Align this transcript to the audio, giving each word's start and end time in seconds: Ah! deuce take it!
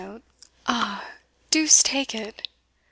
Ah! 0.65 1.11
deuce 1.51 1.83
take 1.83 2.15
it! 2.15 2.47